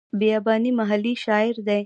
بیاباني 0.19 0.71
محلي 0.79 1.13
شاعر 1.25 1.55
دی. 1.67 1.79